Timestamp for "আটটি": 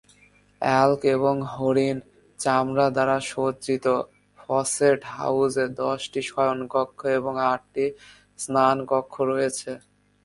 7.51-7.85